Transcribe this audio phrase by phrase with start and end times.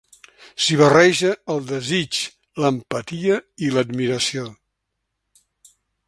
[0.65, 2.21] S'hi barreja el desig,
[2.63, 4.47] l'empatia i l'admiració.